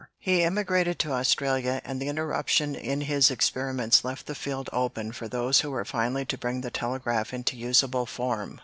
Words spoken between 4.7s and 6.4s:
open for those who were finally to